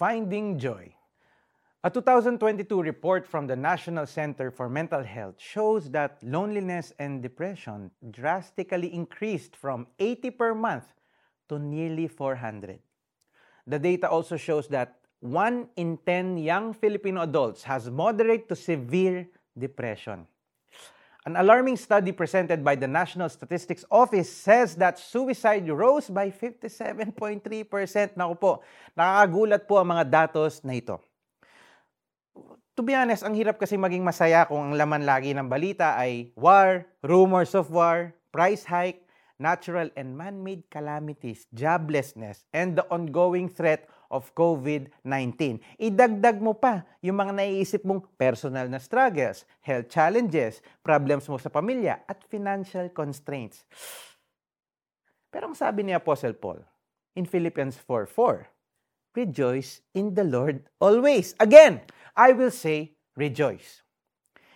Finding 0.00 0.58
Joy. 0.58 0.94
A 1.84 1.90
2022 1.90 2.80
report 2.80 3.26
from 3.26 3.46
the 3.46 3.54
National 3.54 4.06
Center 4.06 4.50
for 4.50 4.66
Mental 4.66 5.02
Health 5.04 5.34
shows 5.36 5.90
that 5.90 6.16
loneliness 6.22 6.94
and 6.98 7.22
depression 7.22 7.90
drastically 8.10 8.94
increased 8.94 9.54
from 9.54 9.86
80 9.98 10.30
per 10.30 10.54
month 10.54 10.86
to 11.50 11.58
nearly 11.58 12.08
400. 12.08 12.78
The 13.66 13.78
data 13.78 14.08
also 14.08 14.38
shows 14.38 14.68
that 14.68 14.96
1 15.20 15.68
in 15.76 15.98
10 16.06 16.38
young 16.38 16.72
Filipino 16.72 17.20
adults 17.20 17.62
has 17.64 17.90
moderate 17.90 18.48
to 18.48 18.56
severe 18.56 19.28
depression. 19.58 20.26
An 21.28 21.36
alarming 21.36 21.76
study 21.76 22.16
presented 22.16 22.64
by 22.64 22.72
the 22.72 22.88
National 22.88 23.28
Statistics 23.28 23.84
Office 23.92 24.32
says 24.32 24.72
that 24.80 24.96
suicide 24.96 25.68
rose 25.68 26.08
by 26.08 26.32
57.3%. 26.32 28.16
Naku 28.16 28.34
po, 28.40 28.64
nakakagulat 28.96 29.68
po 29.68 29.84
ang 29.84 29.92
mga 29.92 30.08
datos 30.08 30.64
na 30.64 30.80
ito. 30.80 30.96
To 32.72 32.80
be 32.80 32.96
honest, 32.96 33.20
ang 33.20 33.36
hirap 33.36 33.60
kasi 33.60 33.76
maging 33.76 34.00
masaya 34.00 34.48
kung 34.48 34.72
ang 34.72 34.74
laman 34.80 35.04
lagi 35.04 35.36
ng 35.36 35.44
balita 35.44 35.92
ay 36.00 36.32
war, 36.40 36.88
rumors 37.04 37.52
of 37.52 37.68
war, 37.68 38.16
price 38.32 38.64
hike, 38.64 39.04
natural 39.36 39.92
and 40.00 40.16
man-made 40.16 40.64
calamities, 40.72 41.44
joblessness, 41.52 42.48
and 42.56 42.80
the 42.80 42.84
ongoing 42.88 43.52
threat 43.52 43.84
of 44.10 44.34
COVID-19. 44.34 45.62
Idagdag 45.78 46.42
mo 46.42 46.58
pa 46.58 46.82
yung 47.00 47.16
mga 47.16 47.32
naiisip 47.38 47.86
mong 47.86 48.04
personal 48.18 48.66
na 48.66 48.82
struggles, 48.82 49.46
health 49.62 49.86
challenges, 49.88 50.58
problems 50.82 51.30
mo 51.30 51.38
sa 51.38 51.48
pamilya, 51.48 52.02
at 52.10 52.20
financial 52.26 52.90
constraints. 52.90 53.62
Pero 55.30 55.46
ang 55.46 55.56
sabi 55.56 55.86
ni 55.86 55.94
Apostle 55.94 56.34
Paul 56.34 56.58
in 57.14 57.24
Philippians 57.24 57.78
4.4, 57.86 58.50
Rejoice 59.10 59.82
in 59.94 60.14
the 60.14 60.22
Lord 60.22 60.62
always. 60.78 61.34
Again, 61.42 61.82
I 62.14 62.30
will 62.30 62.54
say 62.54 62.94
rejoice. 63.18 63.82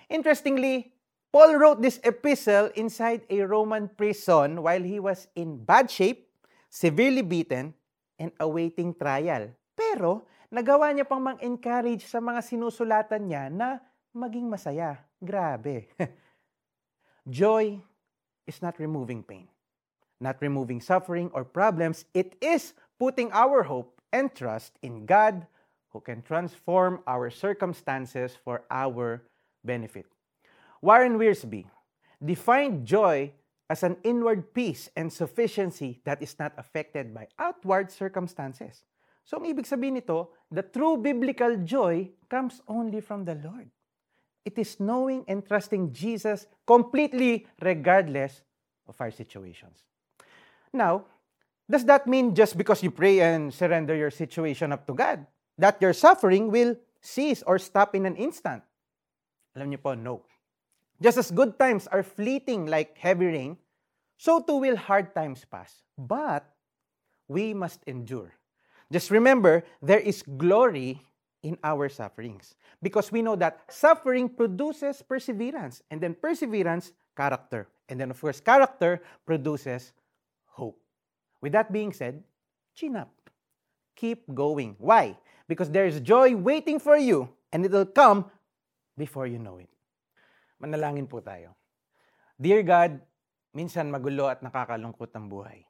Interestingly, 0.06 0.94
Paul 1.34 1.58
wrote 1.58 1.82
this 1.82 1.98
epistle 2.06 2.70
inside 2.78 3.26
a 3.26 3.42
Roman 3.42 3.90
prison 3.90 4.62
while 4.62 4.82
he 4.82 5.02
was 5.02 5.26
in 5.34 5.58
bad 5.58 5.90
shape, 5.90 6.30
severely 6.70 7.22
beaten, 7.26 7.74
and 8.18 8.30
awaiting 8.38 8.94
trial. 8.94 9.50
Pero, 9.74 10.26
nagawa 10.50 10.94
niya 10.94 11.06
pang 11.06 11.22
mang-encourage 11.22 12.06
sa 12.06 12.22
mga 12.22 12.40
sinusulatan 12.42 13.22
niya 13.26 13.50
na 13.50 13.82
maging 14.14 14.46
masaya. 14.46 15.02
Grabe. 15.18 15.90
Joy 17.26 17.80
is 18.46 18.60
not 18.60 18.78
removing 18.78 19.24
pain, 19.24 19.48
not 20.20 20.38
removing 20.44 20.78
suffering 20.80 21.32
or 21.32 21.42
problems. 21.42 22.04
It 22.14 22.36
is 22.38 22.76
putting 23.00 23.32
our 23.32 23.64
hope 23.64 23.98
and 24.12 24.30
trust 24.30 24.78
in 24.84 25.08
God 25.08 25.48
who 25.90 25.98
can 26.00 26.22
transform 26.22 27.00
our 27.06 27.30
circumstances 27.30 28.36
for 28.36 28.62
our 28.70 29.22
benefit. 29.64 30.06
Warren 30.82 31.16
Wiersbe 31.16 31.64
defined 32.22 32.84
joy 32.84 33.32
as 33.68 33.82
an 33.82 33.96
inward 34.04 34.52
peace 34.52 34.90
and 34.96 35.12
sufficiency 35.12 36.00
that 36.04 36.22
is 36.22 36.36
not 36.38 36.52
affected 36.58 37.14
by 37.14 37.26
outward 37.38 37.90
circumstances. 37.90 38.84
So 39.24 39.40
ang 39.40 39.48
ibig 39.48 39.64
sabihin 39.64 39.96
nito, 39.96 40.36
the 40.52 40.60
true 40.60 41.00
biblical 41.00 41.56
joy 41.64 42.12
comes 42.28 42.60
only 42.68 43.00
from 43.00 43.24
the 43.24 43.40
Lord. 43.40 43.72
It 44.44 44.60
is 44.60 44.76
knowing 44.76 45.24
and 45.24 45.40
trusting 45.40 45.96
Jesus 45.96 46.44
completely 46.68 47.48
regardless 47.64 48.44
of 48.84 49.00
our 49.00 49.10
situations. 49.10 49.80
Now, 50.68 51.08
does 51.64 51.84
that 51.88 52.06
mean 52.06 52.34
just 52.36 52.58
because 52.58 52.82
you 52.82 52.90
pray 52.92 53.20
and 53.20 53.48
surrender 53.48 53.96
your 53.96 54.10
situation 54.10 54.72
up 54.72 54.86
to 54.86 54.92
God, 54.92 55.24
that 55.56 55.80
your 55.80 55.94
suffering 55.94 56.50
will 56.50 56.76
cease 57.00 57.42
or 57.46 57.58
stop 57.58 57.94
in 57.94 58.04
an 58.04 58.16
instant? 58.16 58.60
Alam 59.56 59.72
niyo 59.72 59.80
po, 59.80 59.94
no. 59.96 60.28
Just 61.00 61.18
as 61.18 61.30
good 61.30 61.58
times 61.58 61.86
are 61.88 62.02
fleeting 62.02 62.66
like 62.66 62.96
heavy 62.98 63.26
rain, 63.26 63.56
so 64.16 64.40
too 64.40 64.56
will 64.56 64.76
hard 64.76 65.14
times 65.14 65.44
pass. 65.44 65.82
But 65.98 66.44
we 67.28 67.54
must 67.54 67.82
endure. 67.86 68.32
Just 68.92 69.10
remember, 69.10 69.64
there 69.82 69.98
is 69.98 70.22
glory 70.22 71.00
in 71.42 71.58
our 71.62 71.88
sufferings 71.88 72.54
because 72.82 73.12
we 73.12 73.22
know 73.22 73.36
that 73.36 73.60
suffering 73.68 74.28
produces 74.28 75.02
perseverance, 75.02 75.82
and 75.90 76.00
then 76.00 76.14
perseverance, 76.14 76.92
character. 77.16 77.68
And 77.88 78.00
then, 78.00 78.10
of 78.10 78.20
course, 78.20 78.40
character 78.40 79.02
produces 79.26 79.92
hope. 80.46 80.80
With 81.40 81.52
that 81.52 81.72
being 81.72 81.92
said, 81.92 82.22
chin 82.74 82.96
up. 82.96 83.12
Keep 83.96 84.34
going. 84.34 84.76
Why? 84.78 85.16
Because 85.46 85.70
there 85.70 85.86
is 85.86 86.00
joy 86.00 86.34
waiting 86.34 86.78
for 86.78 86.96
you, 86.96 87.28
and 87.52 87.64
it 87.64 87.70
will 87.70 87.86
come 87.86 88.30
before 88.96 89.26
you 89.26 89.38
know 89.38 89.58
it. 89.58 89.68
Manalangin 90.58 91.08
po 91.08 91.22
tayo. 91.24 91.54
Dear 92.34 92.66
God, 92.66 92.98
minsan 93.54 93.90
magulo 93.90 94.26
at 94.26 94.42
nakakalungkot 94.42 95.10
ang 95.14 95.30
buhay. 95.30 95.62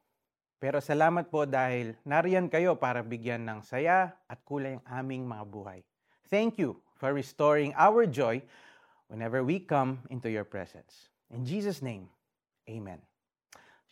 Pero 0.58 0.80
salamat 0.80 1.28
po 1.28 1.44
dahil 1.44 1.92
nariyan 2.08 2.48
kayo 2.48 2.80
para 2.80 3.04
bigyan 3.04 3.44
ng 3.44 3.60
saya 3.60 4.16
at 4.24 4.40
kulay 4.48 4.80
ang 4.80 4.84
aming 5.04 5.28
mga 5.28 5.44
buhay. 5.44 5.80
Thank 6.32 6.56
you 6.56 6.80
for 6.96 7.12
restoring 7.12 7.76
our 7.76 8.08
joy 8.08 8.40
whenever 9.12 9.44
we 9.44 9.60
come 9.60 10.00
into 10.08 10.32
your 10.32 10.48
presence. 10.48 11.12
In 11.28 11.44
Jesus' 11.44 11.84
name, 11.84 12.08
Amen. 12.68 13.00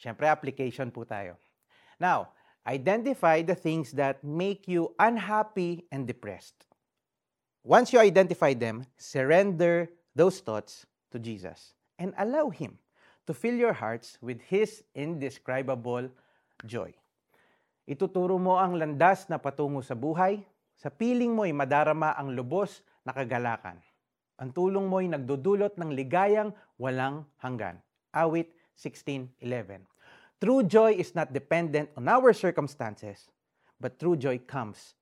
Siyempre, 0.00 0.26
application 0.26 0.90
po 0.90 1.04
tayo. 1.04 1.36
Now, 2.00 2.32
identify 2.66 3.44
the 3.44 3.54
things 3.54 3.92
that 3.94 4.24
make 4.24 4.66
you 4.66 4.96
unhappy 4.98 5.86
and 5.92 6.08
depressed. 6.08 6.66
Once 7.62 7.92
you 7.94 8.00
identify 8.02 8.56
them, 8.56 8.82
surrender 8.98 9.86
those 10.16 10.40
thoughts 10.40 10.84
to 11.10 11.18
Jesus 11.18 11.74
and 11.98 12.12
allow 12.16 12.48
Him 12.48 12.78
to 13.26 13.32
fill 13.32 13.54
your 13.54 13.72
hearts 13.72 14.18
with 14.20 14.40
His 14.48 14.82
indescribable 14.94 16.10
joy. 16.64 16.92
Ituturo 17.86 18.38
mo 18.38 18.56
ang 18.58 18.78
landas 18.78 19.26
na 19.26 19.42
patungo 19.42 19.82
sa 19.82 19.98
buhay, 19.98 20.42
sa 20.78 20.90
piling 20.90 21.34
mo'y 21.34 21.50
madarama 21.50 22.14
ang 22.14 22.30
lubos 22.34 22.82
na 23.02 23.10
kagalakan. 23.14 23.78
Ang 24.38 24.50
tulong 24.54 24.86
mo'y 24.86 25.06
nagdudulot 25.10 25.78
ng 25.78 25.90
ligayang 25.94 26.50
walang 26.78 27.26
hanggan. 27.42 27.78
Awit 28.14 28.50
16.11 28.78 29.86
True 30.42 30.66
joy 30.66 30.98
is 30.98 31.14
not 31.14 31.30
dependent 31.30 31.90
on 31.94 32.10
our 32.10 32.34
circumstances, 32.34 33.30
but 33.78 33.94
true 33.98 34.18
joy 34.18 34.42
comes 34.42 34.98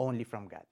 only 0.00 0.24
from 0.24 0.48
God. 0.48 0.64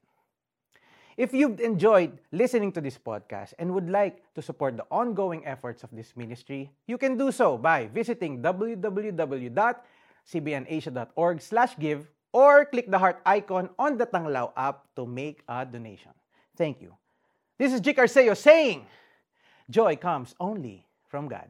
If 1.16 1.32
you've 1.32 1.65
enjoyed 1.65 2.21
listening 2.28 2.77
to 2.77 2.84
this 2.84 3.00
podcast 3.00 3.56
and 3.59 3.72
would 3.72 3.88
like 3.88 4.21
to 4.37 4.44
support 4.44 4.77
the 4.77 4.84
ongoing 4.93 5.49
efforts 5.49 5.81
of 5.82 5.88
this 5.88 6.12
ministry, 6.12 6.69
you 6.84 7.00
can 7.00 7.16
do 7.16 7.32
so 7.32 7.56
by 7.56 7.88
visiting 7.88 8.44
www.cbnasia.org 8.44 11.41
slash 11.41 11.72
give 11.81 12.12
or 12.37 12.69
click 12.69 12.84
the 12.91 12.99
heart 13.00 13.22
icon 13.25 13.71
on 13.78 13.97
the 13.97 14.04
Tanglao 14.04 14.53
app 14.60 14.84
to 14.94 15.06
make 15.09 15.41
a 15.49 15.65
donation. 15.65 16.12
Thank 16.53 16.84
you. 16.84 16.93
This 17.56 17.72
is 17.72 17.81
Jik 17.81 17.97
Arceo 17.97 18.37
saying, 18.37 18.84
Joy 19.72 19.97
comes 19.97 20.37
only 20.38 20.84
from 21.09 21.33
God. 21.33 21.48